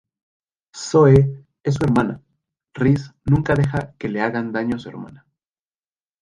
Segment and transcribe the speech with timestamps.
[0.75, 2.23] Zoe: es su hermana,
[2.73, 5.27] Reese nunca deja que le hagan daño a su hermana.